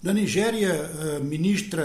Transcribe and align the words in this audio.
Na 0.00 0.12
Nigéria, 0.12 0.88
a 1.16 1.18
ministra 1.18 1.84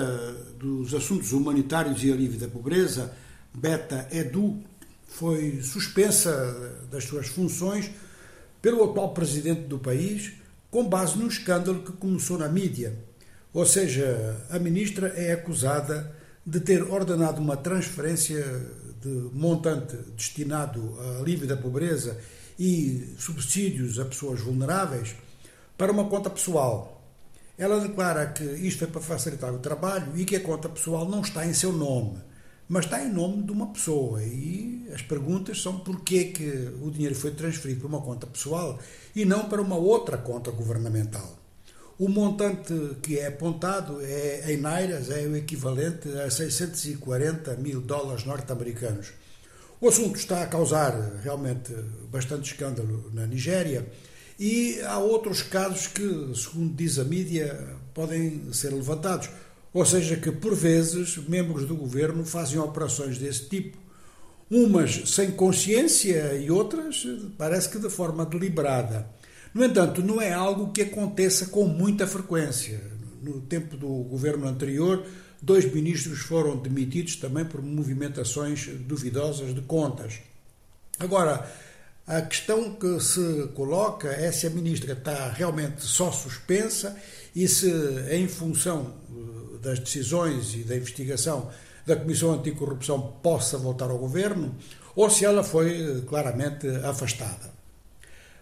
dos 0.59 0.93
Assuntos 0.93 1.31
Humanitários 1.31 2.03
e 2.03 2.11
Alívio 2.11 2.39
da 2.39 2.47
Pobreza, 2.47 3.11
Beta 3.51 4.07
Edu, 4.11 4.61
foi 5.07 5.63
suspensa 5.63 6.85
das 6.91 7.05
suas 7.05 7.27
funções 7.27 7.89
pelo 8.61 8.83
atual 8.83 9.15
presidente 9.15 9.61
do 9.61 9.79
país, 9.79 10.31
com 10.69 10.87
base 10.87 11.17
no 11.17 11.27
escândalo 11.27 11.81
que 11.81 11.91
começou 11.93 12.37
na 12.37 12.47
mídia. 12.47 12.95
Ou 13.51 13.65
seja, 13.65 14.45
a 14.51 14.59
ministra 14.59 15.07
é 15.07 15.33
acusada 15.33 16.15
de 16.45 16.59
ter 16.59 16.83
ordenado 16.83 17.41
uma 17.41 17.57
transferência 17.57 18.45
de 19.01 19.09
montante 19.33 19.97
destinado 20.15 20.95
a 20.99 21.19
alívio 21.19 21.47
da 21.47 21.57
pobreza 21.57 22.15
e 22.59 23.15
subsídios 23.17 23.97
a 23.97 24.05
pessoas 24.05 24.39
vulneráveis 24.39 25.15
para 25.75 25.91
uma 25.91 26.05
conta 26.05 26.29
pessoal 26.29 27.02
ela 27.57 27.79
declara 27.79 28.27
que 28.27 28.43
isto 28.43 28.83
é 28.83 28.87
para 28.87 29.01
facilitar 29.01 29.53
o 29.53 29.59
trabalho 29.59 30.11
e 30.15 30.25
que 30.25 30.35
a 30.35 30.39
conta 30.39 30.67
pessoal 30.67 31.07
não 31.07 31.21
está 31.21 31.45
em 31.45 31.53
seu 31.53 31.71
nome, 31.71 32.17
mas 32.67 32.85
está 32.85 33.03
em 33.03 33.11
nome 33.11 33.43
de 33.43 33.51
uma 33.51 33.67
pessoa. 33.67 34.23
E 34.23 34.87
as 34.93 35.01
perguntas 35.01 35.61
são 35.61 35.79
porquê 35.79 36.25
que 36.25 36.71
o 36.81 36.89
dinheiro 36.89 37.15
foi 37.15 37.31
transferido 37.31 37.81
para 37.81 37.87
uma 37.87 38.01
conta 38.01 38.25
pessoal 38.25 38.79
e 39.15 39.23
não 39.23 39.47
para 39.47 39.61
uma 39.61 39.75
outra 39.75 40.17
conta 40.17 40.49
governamental. 40.49 41.39
O 41.99 42.09
montante 42.09 42.73
que 43.03 43.19
é 43.19 43.27
apontado 43.27 44.01
é, 44.01 44.51
em 44.51 44.57
Nairas 44.57 45.11
é 45.11 45.21
o 45.27 45.35
equivalente 45.35 46.09
a 46.09 46.29
640 46.29 47.55
mil 47.57 47.81
dólares 47.81 48.25
norte-americanos. 48.25 49.13
O 49.79 49.89
assunto 49.89 50.17
está 50.17 50.41
a 50.41 50.47
causar 50.47 50.93
realmente 51.21 51.71
bastante 52.11 52.51
escândalo 52.51 53.11
na 53.13 53.27
Nigéria 53.27 53.85
e 54.45 54.81
há 54.81 54.97
outros 54.97 55.41
casos 55.41 55.87
que, 55.87 56.03
segundo 56.35 56.75
diz 56.75 56.99
a 56.99 57.05
mídia, 57.05 57.77
podem 57.93 58.51
ser 58.51 58.73
levantados. 58.73 59.29
Ou 59.73 59.85
seja, 59.85 60.17
que 60.17 60.33
por 60.33 60.53
vezes 60.53 61.15
membros 61.29 61.65
do 61.65 61.77
governo 61.77 62.25
fazem 62.25 62.59
operações 62.59 63.17
desse 63.17 63.47
tipo, 63.47 63.77
umas 64.51 65.09
sem 65.09 65.31
consciência 65.31 66.33
e 66.35 66.51
outras 66.51 67.07
parece 67.37 67.69
que 67.69 67.79
de 67.79 67.89
forma 67.89 68.25
deliberada. 68.25 69.07
No 69.53 69.63
entanto, 69.63 70.03
não 70.03 70.21
é 70.21 70.33
algo 70.33 70.73
que 70.73 70.81
aconteça 70.81 71.45
com 71.45 71.65
muita 71.65 72.05
frequência. 72.05 72.81
No 73.21 73.39
tempo 73.39 73.77
do 73.77 73.87
governo 73.87 74.45
anterior, 74.45 75.05
dois 75.41 75.63
ministros 75.73 76.19
foram 76.19 76.57
demitidos 76.57 77.15
também 77.15 77.45
por 77.45 77.61
movimentações 77.61 78.67
duvidosas 78.81 79.55
de 79.55 79.61
contas. 79.61 80.15
Agora, 80.99 81.49
a 82.05 82.21
questão 82.21 82.73
que 82.73 82.99
se 82.99 83.47
coloca 83.55 84.09
é 84.09 84.31
se 84.31 84.45
a 84.47 84.49
ministra 84.49 84.93
está 84.93 85.29
realmente 85.29 85.83
só 85.83 86.11
suspensa 86.11 86.97
e 87.33 87.47
se, 87.47 87.71
em 88.11 88.27
função 88.27 88.93
eh, 89.09 89.57
das 89.61 89.79
decisões 89.79 90.53
e 90.53 90.59
da 90.59 90.75
investigação 90.75 91.49
da 91.85 91.95
Comissão 91.95 92.33
Anticorrupção, 92.33 93.19
possa 93.21 93.57
voltar 93.57 93.89
ao 93.89 93.97
governo 93.97 94.53
ou 94.95 95.09
se 95.09 95.23
ela 95.23 95.43
foi 95.43 95.81
eh, 95.81 96.01
claramente 96.05 96.67
afastada. 96.83 97.53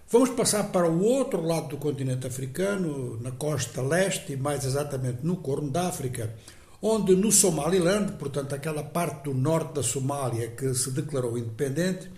Vamos 0.09 0.31
passar 0.31 0.71
para 0.71 0.89
o 0.89 1.03
outro 1.03 1.41
lado 1.41 1.69
do 1.69 1.77
continente 1.77 2.27
africano, 2.27 3.17
na 3.21 3.31
costa 3.31 3.81
leste 3.81 4.35
mais 4.35 4.65
exatamente 4.65 5.19
no 5.23 5.37
Corno 5.37 5.69
da 5.69 5.87
África, 5.87 6.33
onde 6.81 7.15
no 7.15 7.31
Somaliland, 7.31 8.13
portanto 8.13 8.53
aquela 8.53 8.83
parte 8.83 9.25
do 9.25 9.33
norte 9.35 9.75
da 9.75 9.83
Somália 9.83 10.49
que 10.49 10.73
se 10.73 10.89
declarou 10.91 11.37
independente, 11.37 12.09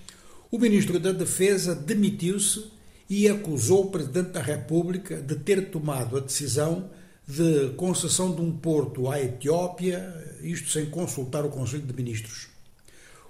o 0.53 0.59
ministro 0.59 0.99
da 0.99 1.11
Defesa 1.11 1.73
demitiu-se 1.73 2.65
e 3.09 3.27
acusou 3.27 3.85
o 3.85 3.89
Presidente 3.89 4.33
da 4.33 4.39
República 4.39 5.19
de 5.19 5.33
ter 5.37 5.71
tomado 5.71 6.15
a 6.15 6.19
decisão 6.19 6.91
de 7.27 7.69
concessão 7.75 8.35
de 8.35 8.39
um 8.39 8.51
porto 8.51 9.09
à 9.09 9.19
Etiópia, 9.19 10.13
isto 10.43 10.69
sem 10.69 10.85
consultar 10.85 11.43
o 11.43 11.49
Conselho 11.49 11.81
de 11.81 11.93
Ministros. 11.95 12.49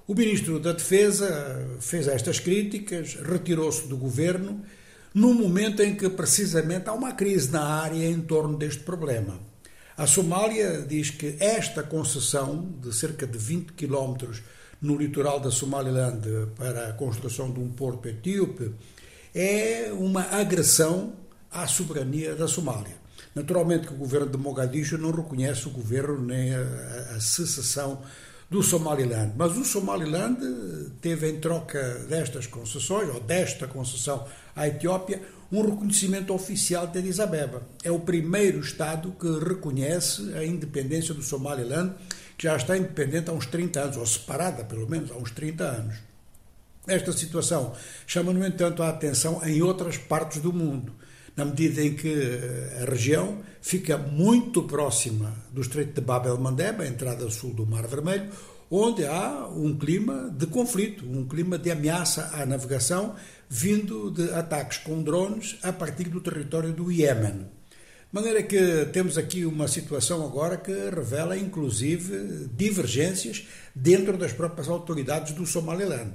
O 0.06 0.14
ministro 0.14 0.60
da 0.60 0.74
Defesa 0.74 1.78
fez 1.80 2.10
estas 2.10 2.42
críticas, 2.42 3.14
retirou-se 3.14 3.88
do 3.88 3.96
governo, 3.96 4.62
num 5.14 5.34
momento 5.34 5.82
em 5.82 5.96
que 5.96 6.10
precisamente 6.10 6.90
há 6.90 6.94
uma 6.94 7.14
crise 7.14 7.50
na 7.50 7.64
área 7.64 8.06
em 8.06 8.20
torno 8.20 8.58
deste 8.58 8.84
problema. 8.84 9.40
A 9.96 10.06
Somália 10.06 10.82
diz 10.82 11.10
que 11.10 11.38
esta 11.40 11.84
concessão 11.84 12.76
de 12.82 12.94
cerca 12.94 13.26
de 13.26 13.38
20 13.38 13.72
quilómetros 13.72 14.44
no 14.84 14.98
litoral 14.98 15.40
da 15.40 15.50
Somaliland 15.50 16.22
para 16.58 16.90
a 16.90 16.94
construção 16.94 17.52
de 17.52 17.60
um 17.60 17.70
porto 17.70 18.08
etíope 18.10 18.72
é 19.34 19.92
uma 19.94 20.24
agressão 20.24 21.14
à 21.50 21.66
soberania 21.66 22.36
da 22.36 22.48
Somália. 22.48 23.02
Naturalmente 23.34 23.88
que 23.88 23.94
o 23.94 23.98
governo 23.98 24.30
de 24.30 24.38
Mogadishu 24.38 24.98
não 24.98 25.12
reconhece 25.12 25.68
o 25.68 25.72
governo 25.72 26.22
nem 26.22 26.54
a, 26.54 27.16
a 27.16 27.20
secessão 27.20 28.02
do 28.50 28.62
Somaliland, 28.62 29.34
mas 29.36 29.58
o 29.58 29.64
Somaliland 29.64 30.38
teve 31.02 31.30
em 31.30 31.40
troca 31.40 32.06
destas 32.08 32.46
concessões, 32.46 33.10
ou 33.10 33.20
desta 33.20 33.66
concessão 33.66 34.28
à 34.56 34.68
Etiópia, 34.68 35.24
um 35.52 35.62
reconhecimento 35.62 36.34
oficial 36.34 36.86
de 36.86 37.00
Addis 37.00 37.20
Abeba. 37.20 37.64
É 37.84 37.90
o 37.90 38.00
primeiro 38.00 38.60
Estado 38.60 39.16
que 39.20 39.28
reconhece 39.40 40.34
a 40.36 40.46
independência 40.46 41.14
do 41.14 41.24
Somaliland 41.24 41.96
já 42.44 42.58
está 42.58 42.78
independente 42.78 43.30
há 43.30 43.34
uns 43.34 43.46
30 43.46 43.80
anos, 43.80 43.98
ou 43.98 44.06
separada 44.06 44.66
pelo 44.66 44.90
menos 44.90 45.10
há 45.12 45.16
uns 45.16 45.32
30 45.32 45.64
anos. 45.64 45.96
Esta 46.86 47.14
situação 47.14 47.74
chama, 48.06 48.34
no 48.34 48.46
entanto, 48.46 48.84
a 48.84 48.90
atenção 48.90 49.42
em 49.46 49.62
outras 49.62 49.98
partes 49.98 50.42
do 50.42 50.52
mundo, 50.52 50.92
na 51.38 51.46
medida 51.46 51.82
em 51.82 51.94
que 51.94 52.14
eh, 52.14 52.82
a 52.82 52.92
região 52.92 53.38
fica 53.62 53.98
muito 53.98 54.64
próxima 54.64 55.34
do 55.54 55.62
Estreito 55.62 55.94
de 55.94 56.02
Bab 56.02 56.28
el-Mandeb, 56.28 56.82
a 56.82 56.88
entrada 56.88 57.30
sul 57.30 57.54
do 57.54 57.66
Mar 57.66 57.88
Vermelho, 57.88 58.30
onde 58.70 59.06
há 59.06 59.48
um 59.48 59.78
clima 59.78 60.30
de 60.30 60.46
conflito, 60.48 61.06
um 61.06 61.26
clima 61.26 61.58
de 61.58 61.72
ameaça 61.72 62.30
à 62.34 62.46
navegação 62.46 63.16
vindo 63.48 64.12
de 64.12 64.34
ataques 64.34 64.80
com 64.80 65.02
drones 65.02 65.58
a 65.64 65.72
partir 65.72 66.10
do 66.10 66.20
território 66.20 66.74
do 66.74 66.92
Iêmen. 66.92 67.46
De 68.14 68.20
maneira 68.20 68.44
que 68.44 68.86
temos 68.94 69.18
aqui 69.18 69.44
uma 69.44 69.68
situação 69.68 70.24
agora 70.24 70.56
que 70.56 70.72
revela, 70.72 71.36
inclusive, 71.36 72.48
divergências 72.56 73.48
dentro 73.74 74.16
das 74.20 74.32
próprias 74.32 74.70
autoridades 74.70 75.34
do 75.34 75.48
Somaliland. 75.48 76.14